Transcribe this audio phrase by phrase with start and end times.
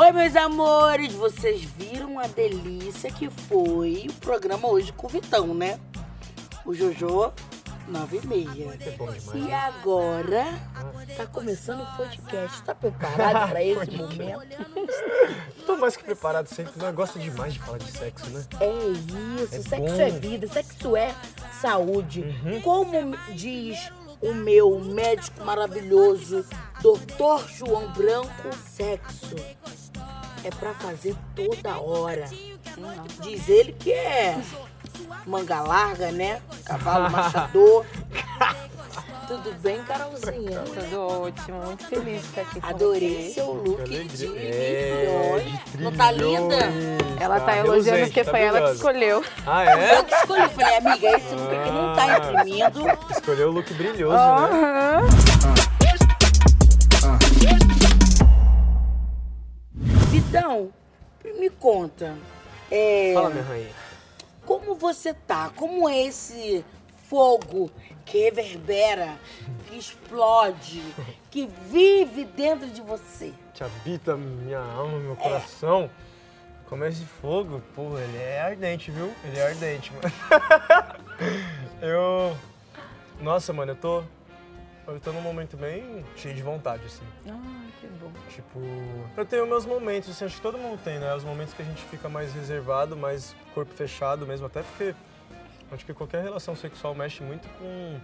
[0.00, 5.52] Oi, meus amores, vocês viram a delícia que foi o programa hoje com o Vitão,
[5.52, 5.78] né?
[6.64, 7.30] O Jojo,
[7.86, 8.78] nove e meia.
[8.80, 9.36] É.
[9.36, 10.58] E agora,
[11.18, 12.62] tá começando o podcast.
[12.62, 14.40] Tá preparado pra esse momento?
[15.66, 16.90] Tô mais que preparado sempre, né?
[16.92, 18.42] Gosta demais de falar de sexo, né?
[18.58, 20.00] É isso, É sexo bom.
[20.00, 21.14] é vida, sexo é
[21.60, 22.24] saúde.
[22.64, 23.92] Como diz
[24.22, 26.42] o meu médico maravilhoso,
[26.80, 27.46] Dr.
[27.48, 29.36] João Branco, sexo
[30.44, 32.24] é pra fazer toda hora.
[33.22, 34.38] Diz ele que é
[35.26, 36.40] manga larga, né?
[36.64, 37.84] Cavalo machador.
[39.28, 40.58] Tudo bem, Carolzinha?
[40.62, 43.34] Tudo ótimo, muito feliz de estar aqui com Adorei você.
[43.34, 44.26] seu look de.
[44.36, 45.60] É, milhões.
[45.70, 46.56] de Não tá linda?
[47.20, 49.24] Ela tá elogiando reluzente, porque tá foi ela que escolheu.
[49.46, 50.02] Ah, Eu é?
[50.02, 50.48] que escolhi.
[50.48, 52.80] Falei, amiga, esse look aqui não tá imprimindo.
[53.12, 55.79] Escolheu o look brilhoso, né?
[60.10, 60.72] Vitão,
[61.38, 62.16] me conta.
[62.68, 63.70] é, Fala, minha rainha.
[64.44, 65.52] como você tá?
[65.54, 66.64] Como é esse
[67.08, 67.70] fogo
[68.04, 69.16] que reverbera,
[69.66, 70.82] que explode,
[71.30, 73.32] que vive dentro de você?
[73.54, 75.88] Que habita minha alma, meu coração.
[76.68, 77.62] Como é esse fogo?
[77.74, 79.12] Pô, ele é ardente, viu?
[79.24, 80.14] Ele é ardente, mano.
[81.80, 82.36] eu...
[83.20, 84.02] Nossa, mano, eu tô...
[84.92, 87.04] Eu tô num momento bem cheio de vontade, assim.
[87.26, 88.10] Ai, que bom.
[88.28, 88.60] Tipo,
[89.16, 91.14] eu tenho meus momentos, assim, acho que todo mundo tem, né?
[91.14, 94.94] Os momentos que a gente fica mais reservado, mais corpo fechado mesmo, até porque
[95.70, 98.00] acho que qualquer relação sexual mexe muito com,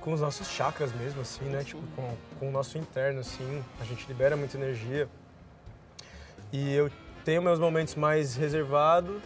[0.00, 1.64] com os nossos chakras mesmo, assim, né?
[1.64, 5.08] Tipo, com, com o nosso interno, assim, a gente libera muita energia.
[6.52, 6.90] E eu
[7.24, 9.20] tenho meus momentos mais reservado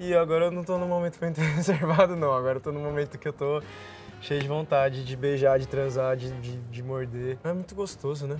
[0.00, 2.32] e agora eu não tô no momento muito reservado, não.
[2.32, 3.62] Agora eu tô no momento que eu tô
[4.20, 7.38] cheio de vontade de beijar, de transar, de, de, de morder.
[7.44, 8.38] É muito gostoso, né?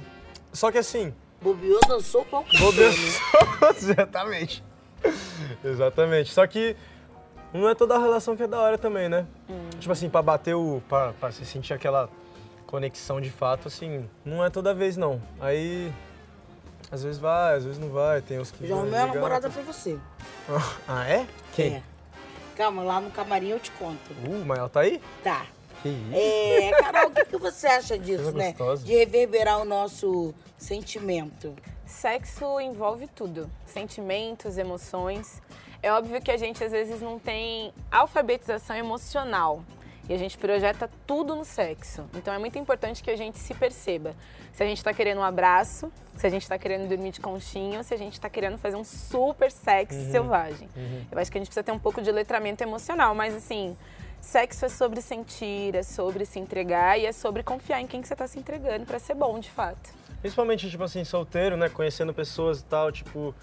[0.52, 2.72] Só que assim, Bobeou, dançou qual Vou
[3.76, 4.64] Exatamente.
[5.64, 6.32] Exatamente.
[6.32, 6.76] Só que
[7.52, 9.26] não é toda a relação que é da hora também, né?
[9.78, 10.82] Tipo assim, pra bater o.
[10.88, 12.08] Pra, pra se sentir aquela
[12.66, 15.22] conexão de fato, assim, não é toda vez não.
[15.40, 15.92] Aí.
[16.90, 18.66] Às vezes vai, às vezes não vai, tem os que.
[18.66, 19.98] Já arrumei uma namorada pra você.
[20.88, 21.26] Ah, é?
[21.52, 21.74] Quem?
[21.74, 21.82] É.
[22.56, 24.10] Calma, lá no camarim eu te conto.
[24.26, 24.98] Uh, mas ela tá aí?
[25.22, 25.44] Tá.
[25.82, 26.14] Que isso?
[26.14, 28.50] É, Carol, o que, que você acha disso, né?
[28.52, 28.84] gostosa.
[28.84, 31.54] De reverberar o nosso sentimento.
[31.86, 35.40] Sexo envolve tudo: sentimentos, emoções.
[35.82, 39.62] É óbvio que a gente às vezes não tem alfabetização emocional
[40.08, 42.04] e a gente projeta tudo no sexo.
[42.14, 44.14] Então é muito importante que a gente se perceba.
[44.52, 47.78] Se a gente está querendo um abraço, se a gente está querendo dormir de conchinha,
[47.78, 50.68] ou se a gente está querendo fazer um super sexo selvagem.
[51.12, 53.76] Eu acho que a gente precisa ter um pouco de letramento emocional, mas assim,
[54.20, 58.08] sexo é sobre sentir, é sobre se entregar e é sobre confiar em quem que
[58.08, 59.90] você está se entregando para ser bom de fato.
[60.20, 61.68] Principalmente, tipo assim, solteiro, né?
[61.68, 63.34] Conhecendo pessoas e tal, tipo.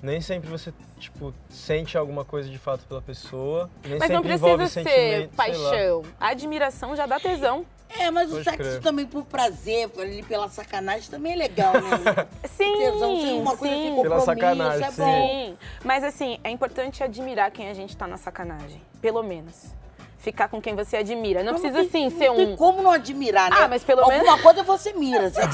[0.00, 3.68] Nem sempre você, tipo, sente alguma coisa de fato pela pessoa.
[3.84, 6.02] Nem Mas não precisa ser paixão.
[6.20, 7.66] A admiração já dá tesão.
[7.98, 8.80] É, mas o Pode sexo crer.
[8.80, 12.26] também por prazer, por ali pela sacanagem também é legal, né?
[12.46, 13.92] Sim, Tesão sem uma coisa sim.
[13.92, 15.02] assim, Pela sacanagem, é sim.
[15.02, 15.26] bom.
[15.26, 18.82] Sim, mas assim, é importante admirar quem a gente tá na sacanagem.
[19.00, 19.74] Pelo menos.
[20.28, 21.42] Ficar com quem você admira.
[21.42, 22.56] Não precisa, tem- assim, ser Não tem um...
[22.56, 23.56] como não admirar, né?
[23.60, 25.30] Ah, mas pelo Alguma menos- coisa você mira.
[25.30, 25.40] Você...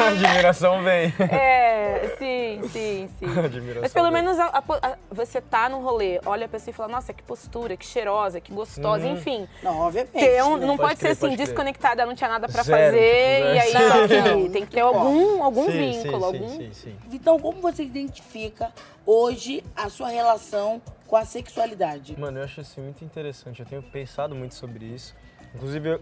[0.00, 1.12] A admiração vem.
[1.18, 3.38] É, sim, sim, sim.
[3.44, 4.22] Admiração Mas pelo vem.
[4.22, 7.22] menos a- a- a- você tá num rolê, olha a pessoa e fala, nossa, que
[7.22, 9.46] postura, que cheirosa, que gostosa, enfim.
[9.62, 10.12] Não, obviamente.
[10.12, 10.66] Ter um- né?
[10.66, 13.54] não Pode pode, crer, ser assim, pode desconectada, não tinha nada pra Zero, fazer, tipo,
[13.54, 13.72] e aí.
[13.74, 16.48] Não, não Tem que ter algum, algum Sim, sim, vínculo, sim, algum...
[16.56, 16.96] sim, sim.
[17.12, 18.72] Então, como você identifica
[19.04, 22.18] hoje a sua relação com a sexualidade?
[22.18, 23.60] Mano, eu acho assim muito interessante.
[23.60, 25.14] Eu tenho pensado muito sobre isso.
[25.54, 26.00] Inclusive, eu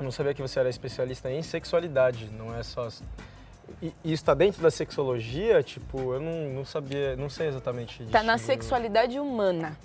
[0.00, 2.88] não sabia que você era especialista em sexualidade, não é só.
[3.82, 5.62] E isso tá dentro da sexologia?
[5.62, 8.04] Tipo, eu não, não sabia, não sei exatamente.
[8.06, 9.76] Tá na sexualidade humana.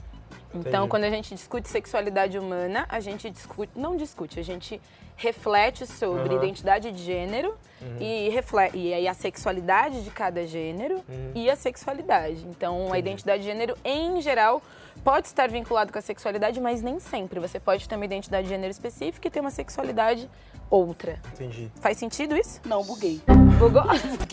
[0.60, 0.90] Então, Entendi.
[0.90, 4.82] quando a gente discute sexualidade humana, a gente discute, não discute, a gente
[5.18, 6.34] reflete sobre.
[6.36, 6.42] Uhum.
[6.44, 7.56] identidade de gênero
[8.00, 11.32] e, reflete, e aí a sexualidade de cada gênero Uhum.
[11.36, 12.46] e a sexualidade.
[12.50, 14.62] Então, a identidade de gênero, em geral,
[15.04, 17.40] pode estar vinculado com a sexualidade, mas nem sempre.
[17.40, 20.30] Você pode ter uma identidade de gênero específica e ter uma sexualidade
[20.70, 21.20] outra.
[21.34, 21.72] Entendi.
[21.80, 22.60] Faz sentido isso?
[22.66, 23.22] Não, buguei.
[23.60, 23.84] Bugou?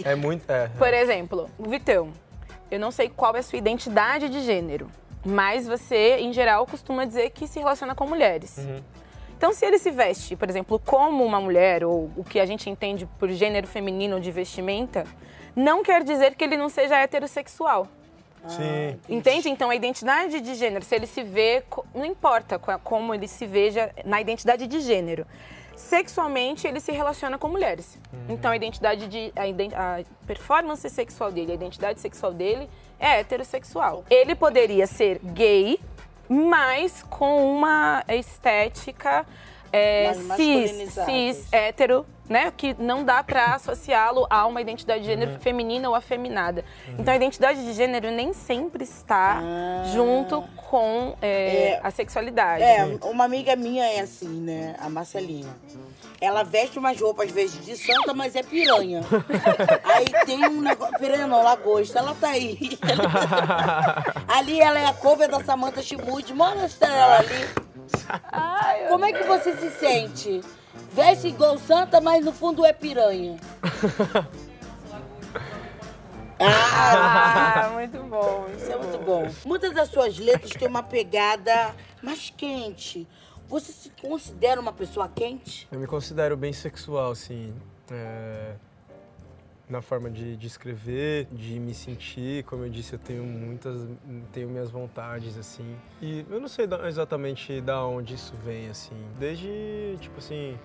[0.04, 0.50] É muito.
[0.50, 0.68] É.
[0.78, 2.10] Por exemplo, o Vitão,
[2.70, 4.88] eu não sei qual é a sua identidade de gênero,
[5.24, 8.58] mas você, em geral, costuma dizer que se relaciona com mulheres.
[9.36, 12.70] Então, se ele se veste, por exemplo, como uma mulher, ou o que a gente
[12.70, 15.04] entende por gênero feminino de vestimenta,
[15.54, 17.88] não quer dizer que ele não seja heterossexual.
[18.46, 18.98] Sim.
[19.08, 19.48] Entende?
[19.48, 21.62] Então, a identidade de gênero, se ele se vê,
[21.94, 25.26] não importa como ele se veja na identidade de gênero.
[25.76, 27.98] sexualmente ele se relaciona com mulheres.
[28.28, 32.68] Então a identidade de a, a performance sexual dele, a identidade sexual dele
[33.02, 34.04] é heterossexual.
[34.08, 35.78] Ele poderia ser gay,
[36.28, 39.26] mas com uma estética
[39.72, 42.52] é, cis, cis, hétero, né?
[42.56, 46.64] Que não dá pra associá-lo a uma identidade de gênero feminina ou afeminada.
[46.98, 49.82] Então a identidade de gênero nem sempre está Ah.
[49.92, 51.80] junto com é, É.
[51.82, 52.62] a sexualidade.
[52.62, 54.74] É, uma amiga minha é assim, né?
[54.78, 55.54] A Marcelina.
[56.20, 59.00] Ela veste umas roupas, às vezes, de santa, mas é piranha.
[59.84, 60.96] aí tem um negócio.
[60.98, 61.98] Piranha não, lagosta.
[61.98, 62.78] Ela tá aí.
[64.28, 66.30] ali ela é a cover da Samantha Schmutz.
[66.30, 67.48] Mostra ela ali.
[68.30, 70.40] Ai, Como é que você se sente?
[70.92, 73.36] Veste igual santa, mas no fundo é piranha.
[76.44, 78.46] Ah, Ah, muito bom.
[78.56, 79.30] isso é muito bom.
[79.44, 81.72] Muitas das suas letras têm uma pegada
[82.02, 83.06] mais quente.
[83.48, 85.68] Você se considera uma pessoa quente?
[85.70, 87.54] Eu me considero bem sexual, assim,
[87.90, 88.54] é,
[89.72, 92.44] na forma de, de escrever, de me sentir.
[92.44, 93.88] Como eu disse, eu tenho muitas,
[94.32, 95.74] tenho minhas vontades, assim.
[96.00, 98.94] E eu não sei exatamente da onde isso vem, assim.
[99.18, 100.56] Desde, tipo assim,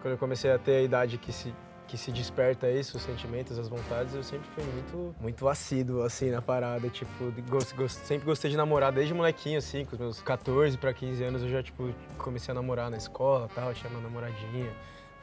[0.00, 1.52] quando eu comecei a ter a idade que se
[1.88, 6.32] que se desperta isso, os sentimentos, as vontades, eu sempre fui muito, muito assíduo, assim,
[6.32, 10.20] na parada, tipo, gost, gost- sempre gostei de namorar desde molequinho, assim, com os meus
[10.20, 11.88] 14 para 15 anos eu já, tipo,
[12.18, 14.72] comecei a namorar na escola, tal, tinha uma namoradinha,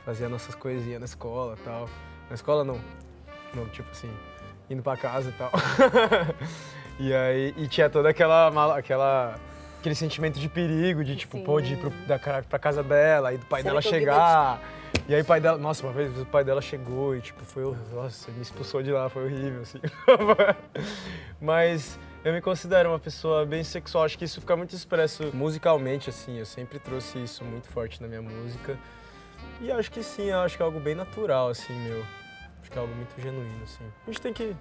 [0.06, 1.90] fazia nossas coisinhas na escola, tal.
[2.30, 2.80] Na escola não,
[3.56, 4.10] não, tipo assim,
[4.70, 5.52] indo pra casa e tal.
[7.00, 9.36] e aí, e tinha toda aquela, aquela,
[9.80, 13.38] aquele sentimento de perigo, de tipo, pô, de ir pro, da, pra casa dela, aí
[13.38, 14.62] do pai Será dela chegar.
[15.08, 17.64] E aí o pai dela, nossa, uma vez o pai dela chegou e tipo, foi,
[17.92, 19.80] nossa, me expulsou de lá, foi horrível, assim.
[21.42, 26.10] Mas eu me considero uma pessoa bem sexual, acho que isso fica muito expresso musicalmente,
[26.10, 28.78] assim, eu sempre trouxe isso muito forte na minha música.
[29.60, 32.04] E acho que sim, acho que é algo bem natural, assim, meu.
[32.76, 33.84] É algo muito genuíno, assim.
[34.08, 34.56] A gente tem que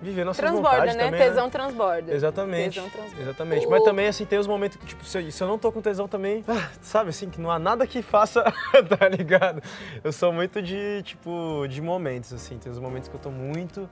[0.00, 1.04] viver nossas Transborda, vontades né?
[1.06, 2.12] também, Tesão transborda.
[2.14, 2.74] Exatamente.
[2.74, 3.22] Tesão transborda.
[3.22, 3.66] Exatamente.
[3.66, 5.72] O- Mas também, assim, tem os momentos que, tipo, se eu, se eu não tô
[5.72, 8.42] com tesão também, ah, sabe, assim, que não há nada que faça,
[8.98, 9.62] tá ligado?
[10.02, 12.58] Eu sou muito de, tipo, de momentos, assim.
[12.58, 13.88] Tem os momentos que eu tô muito,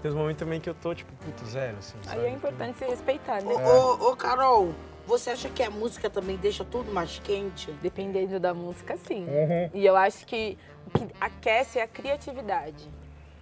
[0.00, 2.20] tem os momentos também que eu tô, tipo, puto, zero, assim, sabe?
[2.20, 3.54] Aí é importante se respeitar, Ô, né?
[3.72, 4.74] ô, ô, Carol,
[5.06, 7.70] você acha que a música também deixa tudo mais quente?
[7.82, 9.24] Dependendo da música, sim.
[9.26, 9.70] Uhum.
[9.74, 10.56] E eu acho que
[10.94, 12.88] que aquece é a criatividade.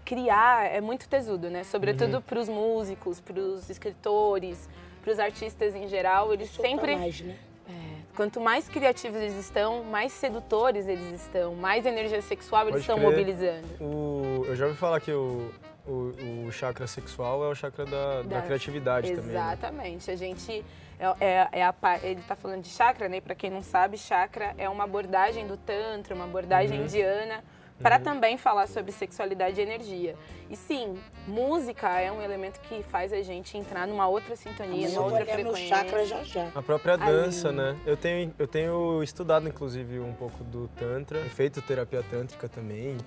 [0.04, 1.62] Criar é muito tesudo, né?
[1.64, 2.22] Sobretudo Uhum.
[2.22, 4.68] para os músicos, para os escritores,
[5.02, 6.32] para os artistas em geral.
[6.32, 6.96] Eles Solta sempre.
[6.96, 7.36] mais, né?
[7.68, 7.72] É,
[8.16, 12.96] quanto mais criativos eles estão, mais sedutores eles estão, mais energia sexual eles Pode estão
[12.96, 13.08] crer.
[13.10, 13.66] mobilizando.
[13.80, 15.52] O, eu já ouvi falar que o,
[15.86, 19.26] o, o chakra sexual é o chakra da, da Da- criatividade também.
[19.26, 19.30] né?
[19.32, 20.10] Exatamente.
[20.10, 20.64] A gente.
[21.00, 23.20] É, é- é a, pa- ele está falando de chakra, né?
[23.20, 26.84] Para quem não sabe, chakra é uma abordagem do Tantra, uma abordagem Uhum.
[26.84, 27.42] indiana,
[27.82, 30.14] para também falar sobre sexualidade e energia.
[30.50, 35.00] E sim, música é um elemento que faz a gente entrar numa outra sintonia, numa
[35.04, 35.66] outra meu frequência.
[35.66, 36.48] chakra já já.
[36.54, 37.74] A própria dança, né?
[37.86, 42.98] Eu tenho, eu tenho estudado, inclusive, um pouco do Tantra, feito terapia tântrica também.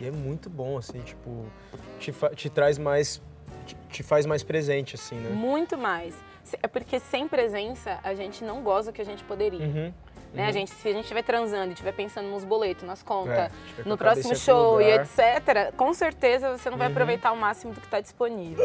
[0.00, 1.44] E é muito bom, assim, tipo,
[2.00, 3.20] te, te traz mais.
[3.66, 5.28] Te, te faz mais presente, assim, né?
[5.30, 6.14] Muito mais.
[6.62, 9.66] É porque sem presença a gente não goza o que a gente poderia.
[9.66, 9.92] Uhum.
[10.34, 10.46] Né?
[10.46, 13.50] A gente, se a gente estiver transando e estiver pensando nos boletos, nas contas, É,
[13.66, 16.92] tiver com no próximo show e etc., com certeza você não vai Uhum.
[16.94, 18.64] aproveitar o máximo do que está disponível.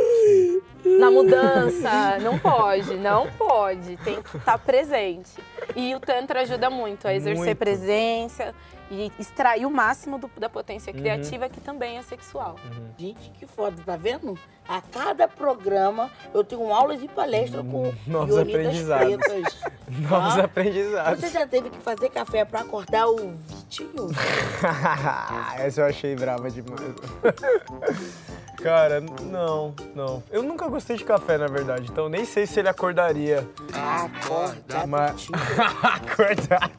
[0.97, 3.97] Na mudança, não pode, não pode.
[3.97, 5.29] Tem que estar presente.
[5.75, 7.57] E o Tantra ajuda muito a exercer Muito.
[7.57, 8.55] presença
[8.89, 10.99] e extrair o máximo do- da potência Uhum.
[10.99, 12.55] criativa, que também é sexual.
[12.97, 14.37] Gente, que foda, tá vendo?
[14.67, 19.15] A cada programa eu tenho aulas e palestra com Novos Ionidas aprendizados.
[19.17, 19.59] pretas.
[20.09, 20.43] Novos Tá?
[20.43, 21.19] aprendizados.
[21.19, 24.07] Você já teve que fazer café pra acordar o Vitinho?
[25.57, 26.81] Essa eu achei brava demais.
[28.61, 30.23] Cara, não, não.
[30.31, 33.47] Eu nunca gostei de café, na verdade, então nem sei se ele acordaria.
[33.73, 35.39] Acorda, Mas- Vitinho.
[35.83, 36.71] Acordar.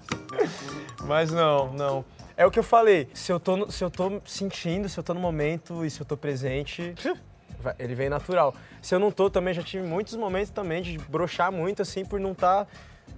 [1.09, 2.05] Mas não, não.
[2.37, 3.09] É o que eu falei.
[3.15, 6.05] Se eu tô, se eu tô sentindo, se eu tô no momento e se eu
[6.05, 6.95] tô presente,
[7.79, 8.55] ele vem natural.
[8.83, 12.21] Se eu não tô também, já tive muitos momentos também de brochar muito, assim, por
[12.21, 12.69] não estar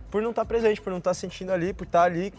[0.08, 2.32] por não estar presente, por não estar sentindo ali, por estar ali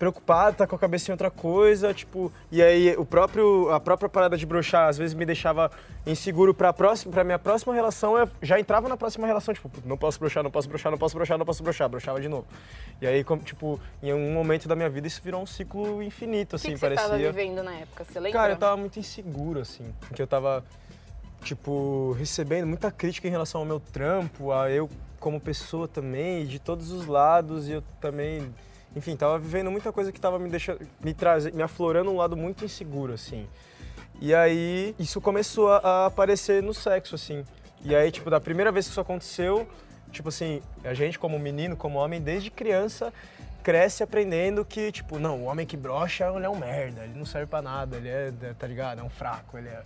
[0.00, 4.08] preocupado, tá com a cabeça em outra coisa, tipo, e aí o próprio a própria
[4.08, 5.70] parada de brochar às vezes me deixava
[6.06, 9.86] inseguro para próxima, para minha próxima relação, eu já entrava na próxima relação, tipo, "Puta,
[9.86, 12.46] não posso brochar, não posso brochar, não posso brochar, não posso brochar, brochava de novo.
[12.98, 16.56] E aí, como, tipo, em um momento da minha vida isso virou um ciclo infinito,
[16.56, 17.04] assim, que, que você parecia.
[17.04, 18.02] estava vivendo na época?
[18.02, 18.40] Você lembra?
[18.40, 19.84] Cara, eu tava muito inseguro, assim.
[20.00, 20.64] Porque eu tava,
[21.42, 24.88] tipo, recebendo muita crítica em relação ao meu trampo, a eu
[25.18, 28.50] como pessoa também, de todos os lados, e eu também
[28.94, 32.36] Enfim, tava vivendo muita coisa que tava me deixando, me trazendo, me aflorando um lado
[32.36, 33.46] muito inseguro, assim.
[34.20, 37.44] E aí, isso começou a, aparecer no sexo, assim.
[37.82, 39.66] E aí, tipo, da primeira vez que isso aconteceu,
[40.12, 43.12] tipo assim, a gente como menino, como homem, desde criança,
[43.62, 47.24] cresce aprendendo que, tipo, não, o homem que brocha, ele é um merda, ele não
[47.24, 49.00] serve pra nada, ele é, tá ligado?
[49.00, 49.82] É um fraco, ele é...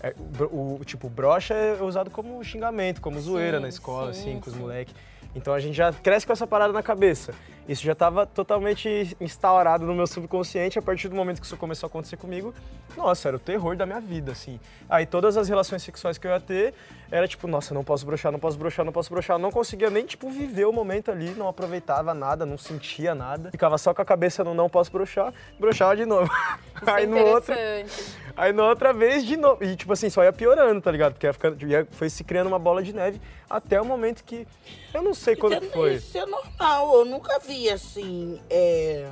[0.00, 0.14] é
[0.50, 4.40] o, o, tipo, brocha é usado como xingamento, como zoeira Sim, na escola, sim, assim,
[4.40, 4.94] com os moleques.
[5.34, 7.34] Então a gente já cresce com essa parada na cabeça.
[7.68, 11.86] Isso já estava totalmente instaurado no meu subconsciente a partir do momento que isso começou
[11.86, 12.52] a acontecer comigo.
[12.96, 14.58] Nossa, era o terror da minha vida, assim.
[14.90, 16.74] Aí todas as relações sexuais que eu ia ter
[17.10, 19.38] era tipo, nossa, não posso broxar, não posso broxar, não posso broxar.
[19.38, 23.50] Não conseguia nem, tipo, viver o momento ali, não aproveitava nada, não sentia nada.
[23.52, 26.30] Ficava só com a cabeça no não posso broxar, broxava de novo.
[26.82, 27.54] Isso Aí é no outro.
[28.36, 29.62] Aí na outra vez, de novo.
[29.62, 31.12] E tipo assim, só ia piorando, tá ligado?
[31.12, 34.46] Porque ia ficando, ia, foi se criando uma bola de neve até o momento que.
[34.94, 35.94] Eu não sei quando isso, é- foi.
[35.94, 39.10] isso é normal, eu nunca vi assim, é,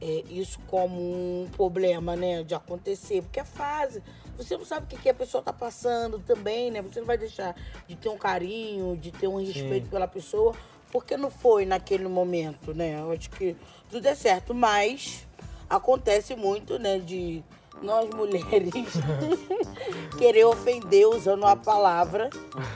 [0.00, 4.02] é, isso como um problema, né, de acontecer, porque é fase.
[4.36, 6.80] Você não sabe o que, que a pessoa tá passando também, né?
[6.80, 7.56] Você não vai deixar
[7.88, 10.54] de ter um carinho, de ter um respeito pela pessoa,
[10.92, 13.00] porque não foi naquele momento, né?
[13.00, 13.56] Eu acho que
[13.90, 15.26] tudo é certo, mas
[15.68, 17.42] acontece muito, né, de
[17.82, 18.72] nós mulheres
[20.16, 22.30] querer ofender usando a palavra,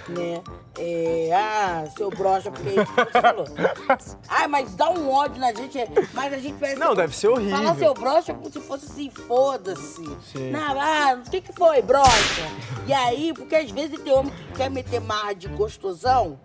[0.08, 0.42] né?
[0.78, 3.44] É, ah, seu brocha, porque é isso que você falou.
[4.28, 7.28] Ah, mas dá um ódio na gente, é, mas a gente parece Não, deve ser
[7.28, 7.56] horrível.
[7.56, 10.00] Falar seu brocha como se fosse assim, foda-se.
[10.50, 12.48] Não, ah, o que que foi, brocha?
[12.86, 16.40] E aí, porque às vezes tem homem que quer meter marra de gostosão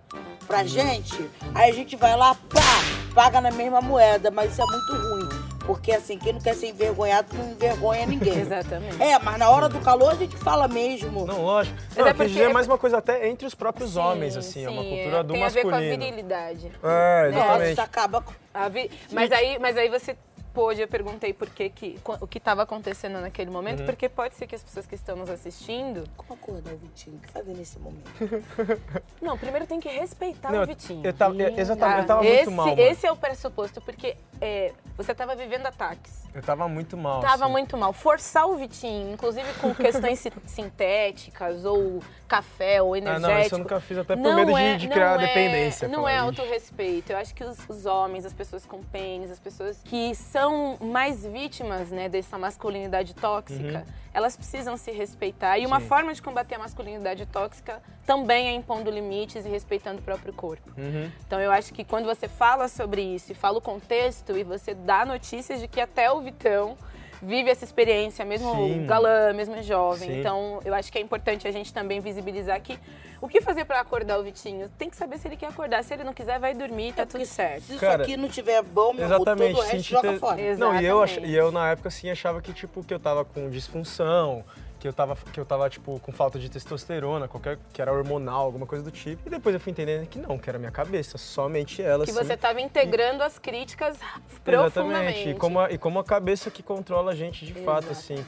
[0.45, 4.65] pra gente, aí a gente vai lá, pá, paga na mesma moeda, mas isso é
[4.65, 5.56] muito ruim.
[5.67, 8.39] Porque assim, quem não quer ser envergonhado não envergonha ninguém.
[8.39, 9.03] Exatamente.
[9.03, 11.25] É, mas na hora do calor a gente fala mesmo.
[11.27, 11.75] Não, lógico.
[11.89, 14.37] Mas Não, é é porque- é mais uma coisa até entre os próprios Sim, homens,
[14.37, 14.63] assim.
[14.65, 15.99] é uma sim, cultura do tem a ver com a masculino.
[16.05, 16.71] virilidade.
[16.81, 17.71] É, Nossa, exatamente.
[17.73, 18.33] isso acaba com.
[18.53, 20.17] A vi- Mas, aí, mas aí você
[20.53, 23.85] pôde, eu perguntei por que, que o que estava acontecendo naquele momento, Uhum.
[23.85, 26.03] porque pode ser que as pessoas que estão nos assistindo.
[26.17, 27.17] Como acordar o Vitinho?
[27.17, 28.09] O que fazer nesse momento?
[29.21, 31.05] Não, primeiro tem que respeitar Não, o Vitinho.
[31.05, 32.81] eu tava- eu- exatamente, eu tava muito esse, mal, mano.
[32.81, 36.25] Esse é o pressuposto, porque é, você estava vivendo ataques.
[36.33, 37.19] Eu tava muito mal.
[37.21, 37.51] Tava assim.
[37.51, 37.91] muito mal.
[37.93, 43.31] Forçar o Vitinho, inclusive com questões si- sintéticas, ou café, ou Ah, energético.
[43.31, 45.27] não, isso eu nunca fiz até por não medo de- é- de não criar é-
[45.27, 45.87] dependência.
[45.87, 47.11] Não é autorrespeito.
[47.11, 51.25] Eu acho que os, os homens, as pessoas com pênis, as pessoas que são mais
[51.25, 53.85] vítimas né, dessa masculinidade tóxica,
[54.17, 55.59] elas precisam se respeitar.
[55.59, 55.85] E uma Sim.
[55.85, 60.71] forma de combater a masculinidade tóxica também é impondo limites e respeitando o próprio corpo.
[60.75, 61.11] Uhum.
[61.27, 64.73] Então eu acho que quando você fala sobre isso e fala o contexto e você
[64.73, 66.75] dá notícias de que até o Vitão
[67.21, 68.85] vive essa experiência, mesmo Sim.
[68.85, 70.09] galã, mesmo jovem.
[70.09, 70.19] Sim.
[70.19, 72.77] Então eu acho que é importante a gente também visibilizar que
[73.19, 74.69] o que fazer pra acordar o Vitinho?
[74.77, 75.83] Tem que saber se ele quer acordar.
[75.83, 77.63] Se ele não quiser, vai dormir, tá tudo certo.
[77.63, 80.41] Se isso Cara, aqui não tiver bom, meu Exatamente, todo o resto joga ter- fora.
[80.41, 80.73] Exato.
[80.73, 81.33] Não, e eu, ach- Exatamente.
[81.33, 84.43] e eu na época assim achava que tipo que eu tava com disfunção,
[84.79, 88.45] que eu tava que eu tava tipo com falta de testosterona, qualquer que era hormonal,
[88.45, 89.27] alguma coisa do tipo.
[89.27, 92.23] E depois eu fui entendendo que não, que era minha cabeça, somente ela Que assim.
[92.23, 93.97] você estava integrando as críticas
[94.43, 95.19] profundamente.
[95.19, 95.29] Exatamente.
[95.29, 98.23] E como, a, e como a cabeça que controla a gente de fato, assim.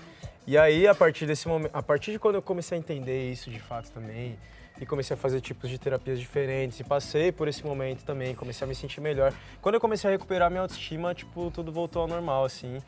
[0.48, 3.52] E aí, a partir desse momento, a partir de quando eu comecei a entender isso
[3.52, 4.38] de fato também,
[4.82, 8.66] e comecei a fazer tipos de terapias diferentes, e passei por esse momento também, comecei
[8.66, 9.34] a me sentir melhor.
[9.62, 12.82] Quando eu comecei a recuperar minha autoestima, tipo, tudo voltou ao normal, assim.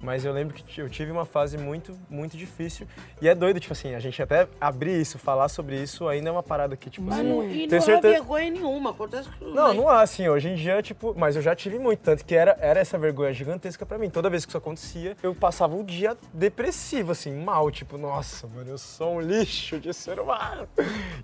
[0.00, 2.86] Mas eu lembro que eu tive uma fase muito, muito difícil.
[3.20, 6.32] E é doido, tipo assim, a gente até abrir isso, falar sobre isso, ainda é
[6.32, 7.28] uma parada que, tipo Mas assim.
[7.28, 8.90] não, e não há certeza- vergonha nenhuma.
[8.90, 11.98] Acontece com não, não há, assim, hoje em dia, tipo, mas eu já tive muito,
[11.98, 14.08] tanto que era, era essa vergonha gigantesca pra mim.
[14.08, 18.70] Toda vez que isso acontecia, eu passava um dia depressivo, assim, mal, tipo, nossa, mano,
[18.70, 20.68] eu sou um lixo de ser humano.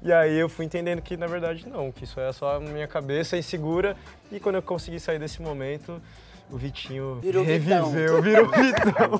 [0.02, 2.88] E aí eu fui entendendo que, na verdade, não, que isso é só a minha
[2.88, 3.96] cabeça insegura.
[4.32, 6.02] E quando eu consegui sair desse momento,
[6.50, 7.90] o Vitinho Virou Vitão.
[7.90, 9.18] reviveu, virou Vitão.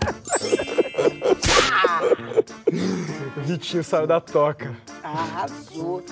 [3.37, 4.75] o Vitinho saiu da toca.
[5.03, 6.03] Arrasou.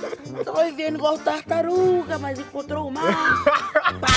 [0.45, 3.45] Tava vivendo igual tartaruga, mas encontrou o mar.
[4.01, 4.09] Pá!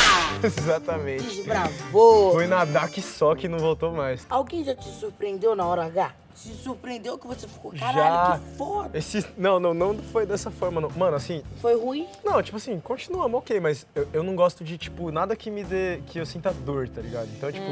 [0.43, 1.23] Exatamente.
[1.23, 2.33] Desbravou.
[2.33, 4.25] Foi nadar que só que não voltou mais.
[4.29, 6.11] Alguém já te surpreendeu na hora H?
[6.35, 8.39] Se surpreendeu que você ficou, caralho, Já.
[8.39, 8.97] que foda.
[8.97, 10.89] Esse, não, não, não foi dessa forma, não.
[10.89, 12.07] Mano, assim, Foi ruim?
[12.23, 15.63] não, tipo assim, continuamos, ok, mas eu, eu não gosto de, tipo, nada que me
[15.63, 17.29] dê, que eu sinta dor, tá ligado?
[17.35, 17.65] Então, tipo,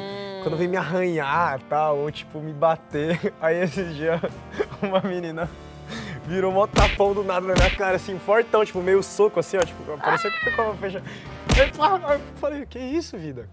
[0.43, 4.21] quando vem me arranhar, tal, ou, tipo, me bater, aí esse dia
[4.81, 5.49] uma menina
[6.25, 9.61] virou um tapão do nada na minha cara, assim, fortão, tipo, meio soco, assim, ó,
[9.61, 11.03] tipo, parecia que foi com a fecha.
[11.55, 13.47] Eu falei, que isso, vida?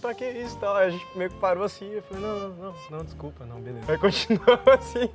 [0.00, 0.76] Pra que isso e tal?
[0.76, 3.60] Aí a gente meio que parou assim, eu falei, não, não, não, não, desculpa, não,
[3.60, 3.90] beleza.
[3.90, 5.08] Aí continuou assim,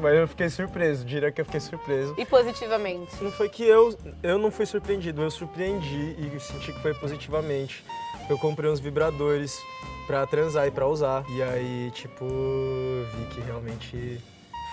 [0.00, 2.14] mas eu fiquei surpreso, diria que eu fiquei surpreso.
[2.18, 3.12] E positivamente?
[3.22, 7.84] Não foi que eu, eu não fui surpreendido, eu surpreendi e senti que foi positivamente.
[8.28, 9.56] Eu comprei uns vibradores
[10.06, 11.24] pra transar e pra usar.
[11.30, 14.20] E aí, tipo, vi que realmente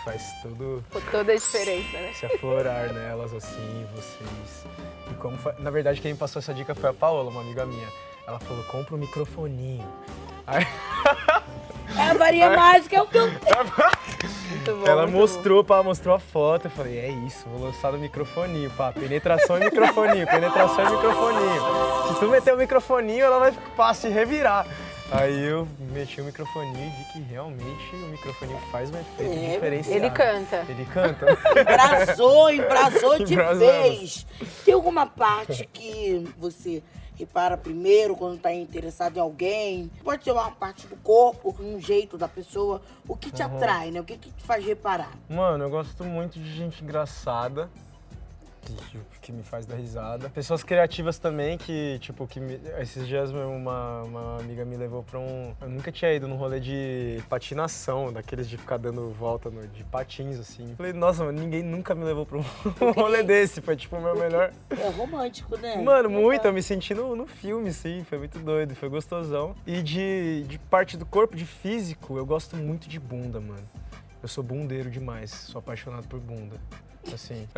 [0.04, 2.12] faz tudo toda a diferença, né?
[2.14, 4.66] se aflorar nelas, assim, vocês.
[5.12, 7.66] E como foi- Na verdade, quem me passou essa dica foi a Paola, uma amiga
[7.66, 7.88] minha.
[8.28, 9.88] Ela falou, compra um microfoninho.
[10.48, 10.66] Aí
[11.96, 14.88] É a varinha mágica, é o que eu Muito bom.
[14.88, 16.66] ela mostrou, pá, mostrou a foto.
[16.66, 18.92] Eu falei, é isso, vou lançar no microfoninho, pá.
[18.92, 21.62] Penetração e microfoninho, penetração e microfoninho.
[22.08, 24.66] Se tu meter o microfoninho, ela vai pá, se revirar.
[25.12, 29.52] Aí eu meti o microfoninho e vi que realmente o microfoninho faz um efeito bom.
[29.52, 29.98] diferenciado.
[29.98, 30.66] Ele canta.
[30.68, 31.38] Ele canta.
[31.60, 34.26] embrasou, embrasou de vez.
[34.66, 36.82] Tem alguma parte que você
[37.18, 39.92] repara primeiro quando tá interessado em alguém?
[40.04, 42.82] Pode ser uma parte do corpo, um jeito da pessoa.
[43.08, 44.00] O que te atrai, né?
[44.00, 45.12] O que, que te faz reparar?
[45.30, 47.70] Mano, eu gosto muito de gente engraçada.
[49.22, 50.30] Que, me faz dar risada.
[50.30, 55.20] Pessoas criativas também, que, tipo, que me- esses dias uma, uma amiga me levou pra
[55.20, 55.54] um.
[55.62, 59.84] Eu nunca tinha ido num rolê de patinação, daqueles de ficar dando volta no- de
[59.86, 60.74] patins, assim.
[60.76, 62.42] Falei, nossa, mano, ninguém nunca me levou pra um
[62.96, 63.62] rolê desse.
[63.62, 64.52] Foi tipo o meu melhor.
[64.70, 65.76] É romântico, né?
[65.82, 69.56] Mano, muito, eu me senti no, no filme, sim, foi muito doido, foi gostosão.
[69.66, 73.64] E de, de parte do corpo, de físico, eu gosto muito de bunda, mano.
[74.22, 76.56] Eu sou bundeiro demais, sou apaixonado por bunda.
[77.12, 77.48] Assim.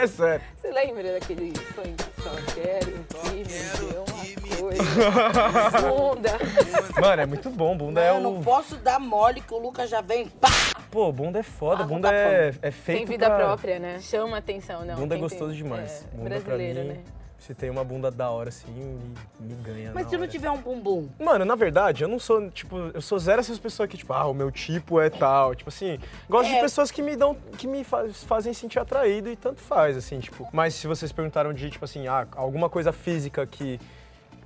[0.00, 0.44] é sério.
[0.60, 1.94] Você lembra daquele funk?
[2.22, 5.88] Só quero que me dê uma coisa.
[5.88, 6.30] Bunda.
[7.00, 8.42] Mano, é muito bom, bunda é Eu não o.
[8.42, 10.28] posso dar mole que o Lucas já vem.
[10.28, 10.48] Pá!
[10.90, 12.98] Pô, bunda é foda, Ah, bunda bunda é, é feito.
[12.98, 13.98] Tem vida pra- própria, né?
[14.00, 14.94] Chama atenção, não.
[14.94, 16.04] Bunda é quem tem- gostoso demais.
[16.12, 17.04] É, bunda brasileira, pra mim, né?
[17.46, 19.92] Se tem uma bunda da hora assim, me, me ganha.
[19.94, 21.10] Mas se não tiver um bumbum?
[21.20, 24.26] Mano, na verdade, eu não sou, tipo, eu sou zero essas pessoas que, tipo, ah,
[24.26, 25.54] o meu tipo é tal.
[25.54, 26.60] Tipo assim, gosto de É.
[26.62, 30.48] pessoas que me dão, que me faz- fazem sentir atraído e tanto faz, assim, tipo.
[30.54, 33.78] Mas se vocês perguntaram de, tipo assim, ah, alguma coisa física que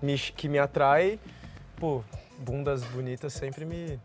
[0.03, 1.21] me, que me atrai,
[1.77, 2.03] pô,
[2.41, 3.99] bundas bonitas sempre me.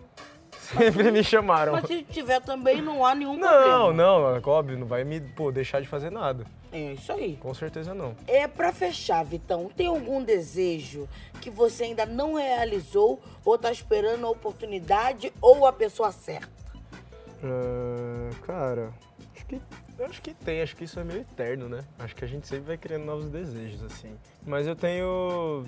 [0.78, 1.74] Sempre me chamaram.
[1.74, 3.94] Mas se tiver também, não há nenhum Não, problema.
[3.94, 6.46] não, óbvio, não vai me, pô, deixar de fazer nada.
[6.74, 7.38] É isso aí.
[7.38, 8.16] Com certeza não.
[8.26, 11.08] É pra fechar, Vitão, tem algum desejo
[11.40, 16.52] que você ainda não realizou ou tá esperando a oportunidade ou a pessoa certa?
[17.44, 18.92] Ah, cara,
[19.36, 19.62] acho que,
[20.00, 21.82] acho que tem, acho que isso é meio eterno, né?
[22.00, 24.18] Acho que a gente sempre vai criando novos desejos, assim.
[24.44, 25.66] Mas eu tenho,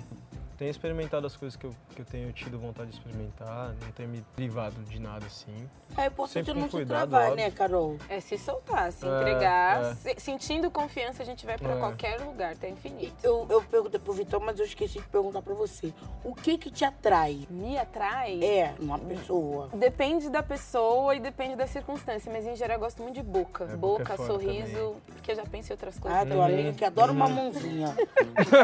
[0.56, 4.08] tenho experimentado as coisas que eu, que eu tenho tido vontade de experimentar, não tenho
[4.08, 5.68] me privado de nada, assim.
[5.96, 7.36] É importante não se travar, óbvio.
[7.36, 7.96] né, Carol?
[8.08, 9.82] É se soltar, se É, entregar.
[9.84, 9.94] é.
[9.94, 11.78] se- sentindo confiança, a gente vai pra É.
[11.78, 13.14] qualquer lugar, tá infinito.
[13.22, 15.92] Eu, eu perguntei pro Vitão, mas eu esqueci de perguntar pra você.
[16.24, 17.46] O que que te atrai?
[17.50, 18.42] Me atrai?
[18.42, 19.68] É, uma pessoa.
[19.74, 23.64] Depende da pessoa e depende da circunstância, mas em geral eu gosto muito de boca.
[23.64, 26.20] É, boca boca, é foda sorriso, porque eu já penso em outras coisas.
[26.20, 26.42] Ah, também.
[26.42, 27.94] amiga que adora uma mãozinha.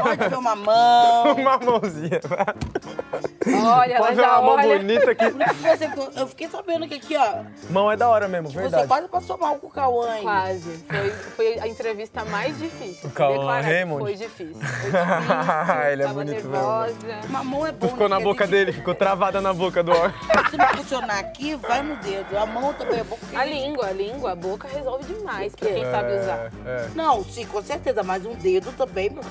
[0.03, 0.73] Pode ver uma mão.
[1.43, 2.21] Uma mãozinha.
[3.65, 4.79] Olha, Pode ver já uma mão olha.
[4.79, 5.25] bonita aqui.
[5.31, 8.87] Você- eu fiquei sabendo que aqui, ó, Mão é da hora mesmo, você verdade.
[8.87, 10.17] quase passou mal com o Cauã.
[10.17, 10.23] hein?
[10.23, 10.85] Quase.
[10.89, 13.09] Foi, foi a entrevista mais difícil.
[13.09, 14.01] O Cauã Raymond?
[14.01, 14.55] Foi difícil.
[14.55, 15.83] Foi difícil.
[15.93, 16.51] Ele é tava bonito mesmo.
[16.53, 16.97] nervosa.
[17.29, 17.89] Uma mão é bom.
[17.89, 18.15] Ficou né?
[18.15, 20.15] na Porque boca dele, ficou travada na boca do homem.
[20.51, 22.39] Se não funcionar aqui, vai no dedo.
[22.39, 25.85] A mão também é porque A língua, a língua, a boca resolve demais pra quem
[25.85, 26.51] sabe usar.
[26.65, 26.89] É, é.
[26.95, 29.11] Não, sim, com certeza, mas um dedo também.
[29.11, 29.25] meu.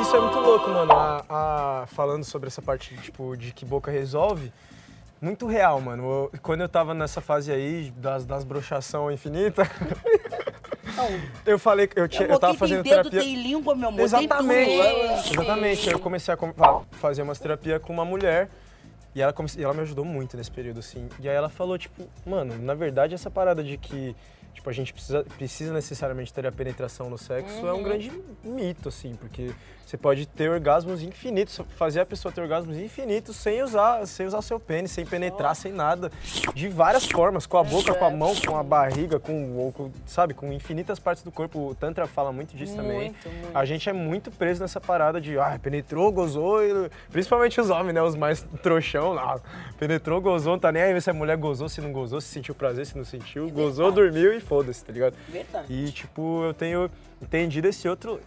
[0.00, 0.92] Isso é muito louco, mano.
[0.92, 4.52] A- a- falando sobre essa parte, tipo, de que boca resolve,
[5.20, 6.02] muito real, mano.
[6.32, 9.62] Eu- quando eu tava nessa fase aí das, das brochação infinita,
[11.46, 13.20] eu falei que eu, tinha, eu tava fazendo dedo terapia.
[13.20, 14.00] tem língua, meu amor.
[14.00, 15.90] Exatamente, exatamente.
[15.90, 16.38] Eu comecei a
[16.92, 18.48] fazer umas terapia com uma mulher
[19.14, 21.08] e ela, comece- e ela me ajudou muito nesse período, assim.
[21.20, 24.14] E aí ela falou, tipo, mano, na verdade essa parada de que
[24.54, 28.10] tipo, a gente precisa, precisa necessariamente ter a penetração no sexo é um grande
[28.42, 29.52] mito, assim, porque
[29.86, 34.38] você pode ter orgasmos infinitos, fazer a pessoa ter orgasmos infinitos sem usar, sem usar
[34.38, 36.10] o seu pênis, sem penetrar, sem nada.
[36.54, 39.90] De várias formas, com a boca, com a mão, com a barriga, com, ou com,
[40.06, 41.68] sabe, com infinitas partes do corpo.
[41.68, 43.10] O Tantra fala muito disso também.
[43.10, 43.56] Muito, muito.
[43.56, 46.90] A gente é muito preso nessa parada de, ah, penetrou, gozou, e...
[47.12, 48.02] principalmente os homens, né?
[48.02, 49.38] Os mais trouxão lá.
[49.78, 52.54] Penetrou, gozou, não tá nem aí se a mulher gozou, se não gozou, se sentiu
[52.54, 53.50] prazer, se não sentiu.
[53.50, 55.16] Gozou, dormiu e foda-se, tá ligado?
[55.28, 55.72] Verdade.
[55.72, 58.20] E, tipo, eu tenho entendido esse outro,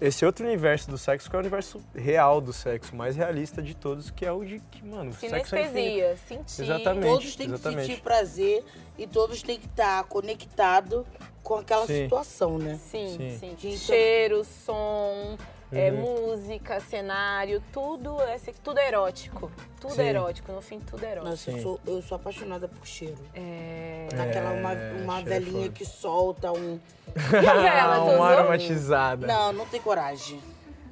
[0.00, 3.74] esse outro universo do sexo, que é o universo real do sexo, mais realista de
[3.74, 5.74] todos, que é o de que, mano, o sexo é infinito.
[5.74, 6.62] Sinestesia, sentir.
[6.62, 7.06] Exatamente.
[7.06, 7.86] Todos têm que exatamente.
[7.86, 8.64] sentir prazer
[8.98, 11.04] e todos têm que estar conectados
[11.42, 12.04] com aquela Sim.
[12.04, 12.78] situação, né?
[12.82, 13.38] Sim, Sim.
[13.38, 13.56] sim.
[13.58, 15.36] Gente, Cheiro, som,
[15.72, 19.50] É, música, cenário, tudo é, tudo é erótico.
[19.80, 20.02] Tudo Sim.
[20.02, 21.30] é erótico, no fim tudo é erótico.
[21.30, 23.16] Nossa, eu sou, eu sou apaixonada por cheiro.
[23.34, 24.08] É...
[24.14, 26.78] Daquela uma, uma é velhinha que solta um.
[27.32, 29.26] E a vela, tu uma aromatizada.
[29.26, 30.40] Não, não tem coragem.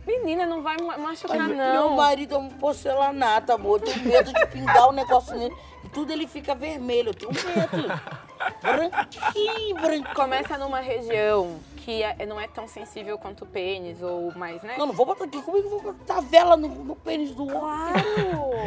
[0.07, 1.97] Menina, não vai ma- machucar, Meu não.
[1.97, 3.81] marido é um porcelanato, amor.
[3.81, 5.55] Eu tenho medo de pingar o negócio nele.
[5.85, 7.11] E tudo ele fica vermelho.
[7.11, 8.01] Eu tenho medo.
[8.63, 10.15] Branquinho, branquinho.
[10.15, 14.75] Começa numa região que é- não é tão sensível quanto o pênis ou mais, né?
[14.79, 15.41] Não, não vou botar aqui.
[15.41, 17.59] Como é que eu vou botar vela no, no pênis do outro?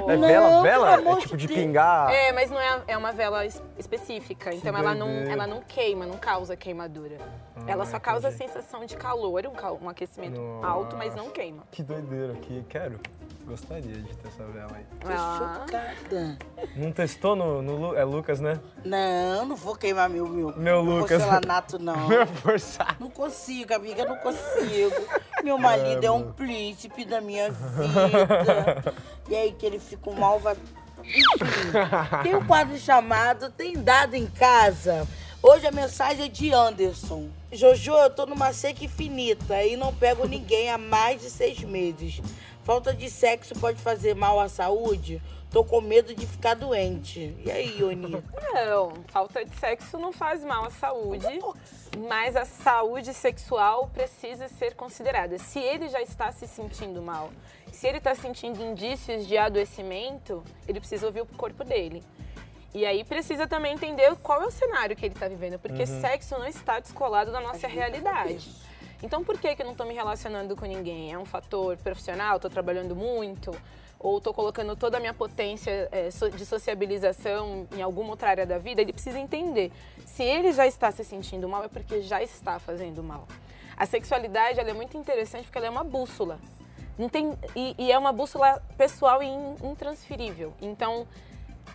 [0.09, 0.97] É Não, vela, vela?
[0.97, 1.59] pelo amor É tipo de de Deus.
[1.59, 2.11] pingar.
[2.11, 5.31] É, mas não é, é uma vela es- específica, então ela não, doideira.
[5.33, 7.17] ela não queima, não causa queimadura.
[7.67, 10.67] ela só causa a sensação de calor, um, cal- um aquecimento Nossa.
[10.67, 11.63] alto, mas não queima.
[11.71, 12.99] Que doideira, que quero.
[13.45, 14.83] Gostaria de ter essa vela aí.
[14.99, 15.65] Tô Ah.
[15.65, 16.37] chocada.
[16.75, 18.59] Não testou no, no É Lucas, né?
[18.85, 21.21] Não, não vou queimar meu, meu, Meu Lucas.
[21.21, 22.07] porcelanato, não.
[22.07, 22.95] Meu forçado.
[22.99, 24.95] Não consigo, amiga, não consigo.
[25.43, 28.93] Meu marido é, um príncipe da minha vida.
[29.29, 30.57] E aí que ele fica um malva.
[31.03, 35.07] Enfim, tem um quadro chamado Tem Dado em Casa.
[35.41, 37.29] Hoje a mensagem é de Anderson.
[37.51, 42.21] Jojo, eu tô numa seca infinita e não pego ninguém há mais de seis meses.
[42.63, 45.21] Falta de sexo pode fazer mal à saúde?
[45.49, 47.35] Tô com medo de ficar doente.
[47.43, 48.23] E aí, Ioni?
[48.53, 51.27] Não, falta de sexo não faz mal à saúde,
[52.07, 55.37] mas a saúde sexual precisa ser considerada.
[55.37, 57.31] Se ele já está se sentindo mal,
[57.71, 62.01] se ele está sentindo indícios de adoecimento, ele precisa ouvir o corpo dele.
[62.73, 66.37] E aí precisa também entender qual é o cenário que ele está vivendo, porque sexo
[66.39, 68.49] não está descolado da nossa realidade.
[69.03, 71.11] Então por que, que eu não estou me relacionando com ninguém?
[71.11, 72.35] É um fator profissional?
[72.35, 73.51] Estou trabalhando muito?
[73.99, 78.57] Ou estou colocando toda a minha potência so- de sociabilização em alguma outra área da
[78.57, 78.81] vida?
[78.81, 79.71] Ele precisa entender.
[80.05, 83.27] Se ele já está se sentindo mal, é porque já está fazendo mal.
[83.77, 86.39] A sexualidade é muito interessante porque ela é uma bússola.
[86.97, 90.53] Não tem, e, e é uma bússola pessoal e in- intransferível.
[90.61, 91.07] Então,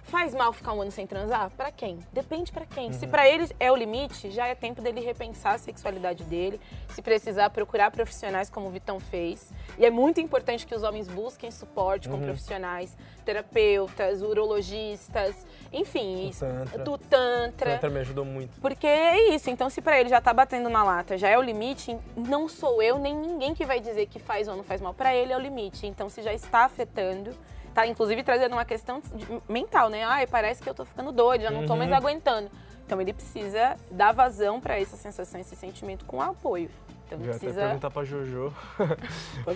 [0.06, 1.50] Faz mal ficar um ano sem transar?
[1.56, 1.98] Pra quem?
[2.12, 2.92] Depende pra quem.
[2.92, 6.60] Se pra ele é o limite, já é tempo dele repensar a sexualidade dele.
[6.90, 9.52] Se precisar, procurar profissionais como o Vitão fez.
[9.76, 15.34] E é muito importante que os homens busquem suporte com profissionais, terapeutas, urologistas,
[15.72, 16.84] enfim, O isso- tantra.
[16.84, 17.70] do tantra.
[17.72, 18.60] Tantra me ajudou muito.
[18.60, 21.42] Porque é isso, então se pra ele já tá batendo na lata, já é o
[21.42, 24.94] limite, não sou eu nem ninguém que vai dizer que faz ou não faz mal.
[24.94, 25.84] Pra ele é o limite.
[25.86, 27.32] Então se já está afetando,
[27.76, 30.02] tá inclusive trazendo uma questão de- mental, né?
[30.02, 32.50] Ai, parece que eu tô ficando doido, já não tô mais aguentando.
[32.86, 36.70] Então ele precisa dar vazão pra essa sensação, esse sentimento com apoio.
[37.06, 38.50] Então ele Já até precisa perguntar pra Jojo.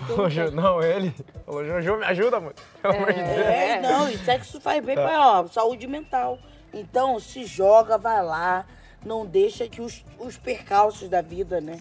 [0.07, 1.13] Falou, Jo- não, ele.
[1.45, 2.53] Falou, Jojo, me ajuda, mano.
[2.81, 3.37] Pelo amor de Deus.
[3.37, 6.37] É, não, e sexo faz bem pra ó, saúde mental.
[6.73, 8.65] Então, se joga, vai lá.
[9.03, 11.79] Não deixa que os, os percalços da vida, né?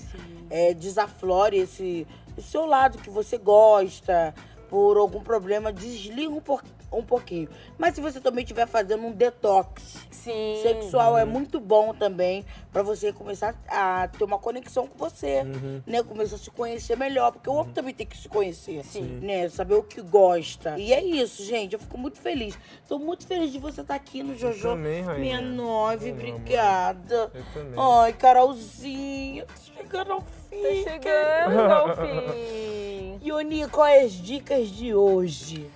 [0.48, 4.34] É, desaflore esse, esse seu lado que você gosta.
[4.70, 7.48] Por algum problema, desliga um, por, um pouquinho.
[7.76, 10.60] Mas se você também estiver fazendo um detox Sim.
[10.62, 15.42] sexual, é muito bom também pra você começar a ter uma conexão com você,
[15.84, 16.04] né?
[16.04, 19.18] Começar a se conhecer melhor, porque o homem também tem que se conhecer, Sim.
[19.20, 19.48] né?
[19.48, 20.78] Saber o que gosta.
[20.78, 21.72] E é isso, gente.
[21.72, 22.56] Eu fico muito feliz.
[22.88, 24.68] Tô muito feliz de você estar aqui no Jojo.
[24.68, 25.18] também, rainha.
[25.18, 26.22] Minha nove, Eu amo.
[26.22, 27.32] obrigada.
[27.34, 27.74] Eu também.
[27.76, 30.62] Ai, Carolzinha, tô chegando ao fim.
[30.84, 32.69] Tá chegando ao fim.
[33.22, 35.70] Ioni, quais as dicas de hoje?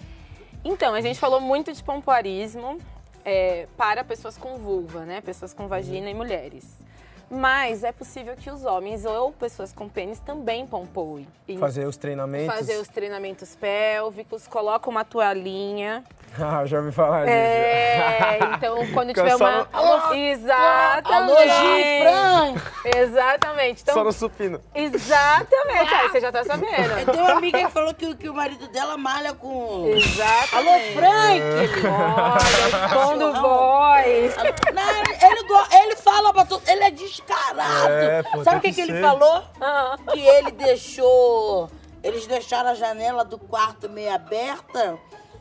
[0.64, 2.78] Então, a gente falou muito de pompoarismo
[3.22, 5.20] é, para pessoas com vulva, né?
[5.20, 6.83] Pessoas com vagina e mulheres.
[7.30, 11.26] Mas é possível que os homens ou pessoas com pênis também pompoem.
[11.48, 12.54] E Fazer os treinamentos.
[12.54, 16.02] fazer os treinamentos pélvicos, coloca uma toalhinha.
[16.36, 17.30] Ah, já ouvi falar disso.
[17.36, 19.58] É, então quando tiver só uma.
[19.58, 22.02] no- Alô, Exatamente!
[22.02, 22.54] Fran!
[22.98, 23.82] Exatamente.
[23.82, 24.60] Então, Só no supino.
[24.74, 25.94] Exatamente.
[25.94, 27.06] Aí você já tá sabendo.
[27.12, 29.86] Tem uma amiga que falou que, que o marido dela malha com.
[29.94, 30.54] Exatamente.
[30.56, 31.86] Alô, Frank!
[31.86, 34.36] Olha, escondo voz.
[34.74, 36.62] Não, ele, ele fala pra todo.
[36.68, 36.90] Ele é
[37.26, 37.92] descarado.
[37.92, 39.42] É, pô, Sabe o que, que que ele falou?
[39.60, 39.96] Ah.
[40.12, 41.70] Que ele deixou.
[42.02, 44.98] Eles deixaram a janela do quarto meio aberta,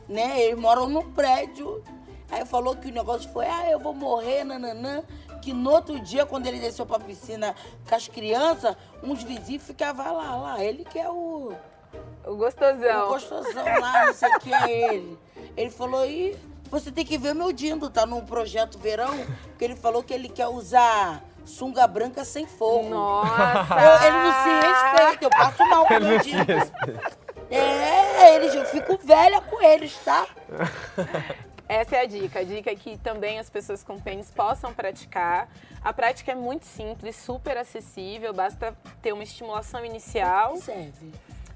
[0.08, 0.40] né?
[0.40, 1.82] Eles moram num prédio.
[2.30, 5.02] Aí falou que o negócio foi, ah, eu vou morrer, nananã.
[5.42, 7.54] Que no outro dia, quando ele desceu pra piscina
[7.86, 10.64] com as crianças, uns vizinhos ficavam lá, lá.
[10.64, 11.52] Ele que é o.
[12.26, 13.08] O O gostosão.
[13.08, 15.18] gostosão lá, não sei o que é ele.
[15.56, 16.34] Ele falou, e
[16.70, 19.14] você tem que ver meu Dindo, tá no projeto verão,
[19.48, 22.88] porque ele falou que ele quer usar sunga branca sem fogo.
[22.88, 23.74] Nossa!
[23.74, 26.20] Eu- ele não se respeita, eu passo mal com Ele.
[27.50, 30.26] É, eles, eu fico velha com eles, tá?
[31.68, 32.40] Essa é a dica.
[32.40, 35.48] A dica é que também as pessoas com pênis possam praticar.
[35.82, 40.56] A prática é muito simples, super acessível, basta ter uma estimulação inicial.
[40.56, 41.12] Serve.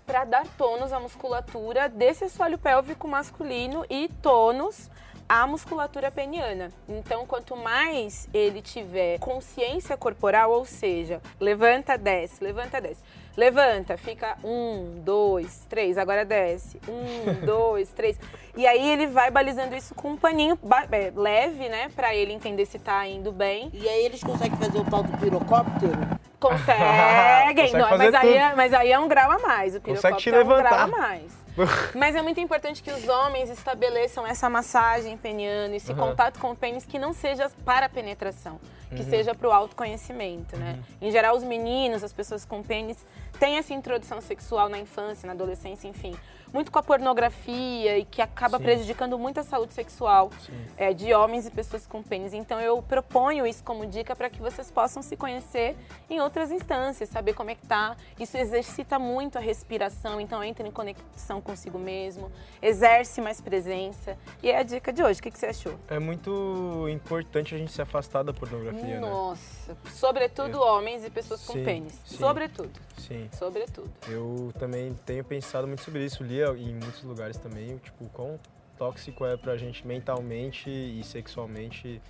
[0.07, 4.90] para dar tônus à musculatura desse assoalho pélvico masculino e tônus
[5.28, 6.70] à musculatura peniana.
[6.88, 13.02] Então, quanto mais ele tiver consciência corporal, ou seja, levanta, desce, levanta, desce.
[13.36, 16.80] Levanta, fica um, dois, três, agora desce.
[16.88, 18.18] Um, dois, três.
[18.56, 20.58] E aí ele vai balizando isso com um paninho
[20.90, 21.88] é, leve, né?
[21.94, 23.70] Pra ele entender se tá indo bem.
[23.72, 25.92] E aí eles conseguem fazer o tal do pirocóptero?
[26.40, 29.76] Conseguem, Consegue não, mas, aí é, mas aí é um grau a mais.
[29.76, 31.47] O pirocóptero é um grau a mais.
[31.94, 35.98] Mas é muito importante que os homens estabeleçam essa massagem peniana, esse uhum.
[35.98, 39.10] contato com o pênis que não seja para penetração, que uhum.
[39.10, 40.78] seja para o autoconhecimento, né?
[41.00, 41.08] Uhum.
[41.08, 43.04] Em geral, os meninos, as pessoas com pênis,
[43.38, 46.16] têm essa introdução sexual na infância, na adolescência, enfim
[46.52, 48.64] muito com a pornografia e que acaba Sim.
[48.64, 50.30] prejudicando muito a saúde sexual
[50.76, 52.32] é, de homens e pessoas com pênis.
[52.32, 55.76] Então eu proponho isso como dica para que vocês possam se conhecer
[56.08, 57.96] em outras instâncias, saber como é que tá.
[58.18, 62.30] Isso exercita muito a respiração, então entra em conexão consigo mesmo,
[62.62, 64.16] exerce mais presença.
[64.42, 65.20] E é a dica de hoje.
[65.20, 65.74] O que, que você achou?
[65.88, 69.00] É muito importante a gente se afastar da pornografia, né?
[69.00, 69.78] Nossa, né?
[69.92, 70.62] sobretudo eu...
[70.62, 71.64] homens e pessoas com Sim.
[71.64, 72.00] pênis.
[72.04, 72.16] Sim.
[72.16, 72.88] Sobretudo.
[72.98, 73.28] Sim.
[73.32, 73.90] Sobretudo.
[74.08, 76.22] Eu também tenho pensado muito sobre isso.
[76.22, 78.38] Li em muitos lugares também, tipo, quão
[78.76, 82.00] tóxico é pra gente mentalmente e sexualmente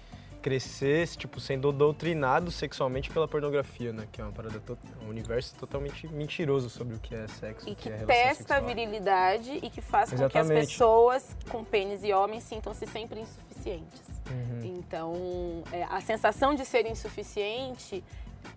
[0.40, 4.06] crescer, tipo, sendo doutrinado sexualmente pela pornografia, né?
[4.10, 4.62] Que é uma parada,
[5.02, 8.60] um universo totalmente mentiroso sobre o que é sexo, e que, que é testa a
[8.60, 10.32] virilidade e que faz Exatamente.
[10.32, 14.00] com que as pessoas com pênis e homens sintam-se sempre insuficientes.
[14.30, 14.76] Uhum.
[14.78, 18.04] Então, é, a sensação de ser insuficiente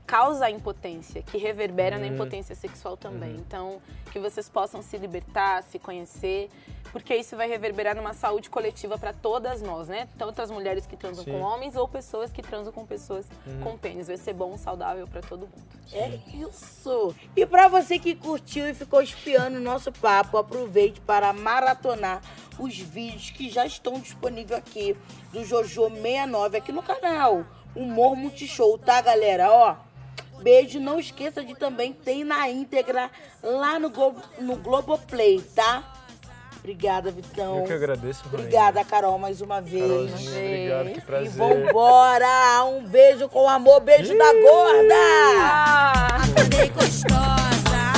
[0.06, 2.02] causa a impotência, que reverbera uhum.
[2.02, 3.32] na impotência sexual também.
[3.32, 3.40] Uhum.
[3.40, 6.50] Então, que vocês possam se libertar, se conhecer,
[6.92, 10.10] porque isso vai reverberar numa saúde coletiva para todas nós, né?
[10.18, 11.32] Tanto as mulheres que transam Sim.
[11.32, 13.62] com homens ou pessoas que transam com pessoas uhum.
[13.62, 14.08] com pênis.
[14.08, 15.64] Vai ser bom, saudável para todo mundo.
[15.88, 15.98] Sim.
[15.98, 17.16] É isso.
[17.36, 22.22] E para você que curtiu e ficou espiando o nosso papo, aproveite para maratonar
[22.60, 24.98] os vídeos que já estão disponíveis aqui
[25.32, 27.46] do Jojo 69 aqui no canal.
[27.76, 29.50] Humor Multishow, tá, galera?
[29.52, 29.76] Ó,
[30.42, 30.80] beijo.
[30.80, 33.10] Não esqueça de também ter na íntegra
[33.42, 35.84] lá no, Globo, no Globoplay, tá?
[36.60, 37.60] Obrigada, Vitão.
[37.60, 38.38] Eu que agradeço, Rainha.
[38.40, 39.82] Obrigada, Carol, mais uma vez.
[39.82, 41.28] Carolzinha, obrigado, que prazer.
[41.28, 42.64] E vambora!
[42.66, 44.96] Um beijo com amor, beijo da gorda!
[46.24, 47.94] Acordei gostosa.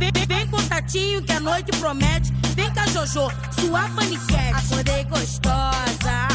[0.00, 2.32] Vem, vem, vem com tatinho que a noite promete.
[2.56, 3.30] Vem cá, Jojo,
[3.60, 4.72] sua paniquete.
[4.72, 6.28] Acordei gostosa,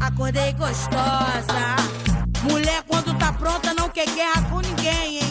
[0.00, 2.09] acordei gostosa.
[2.42, 5.29] Mulher quando tá pronta não quer guerra com ninguém, hein?